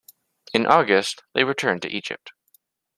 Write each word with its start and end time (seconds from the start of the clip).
In 0.51 0.65
August 0.65 1.21
they 1.35 1.43
returned 1.43 1.83
to 1.83 1.95
Egypt. 1.95 2.31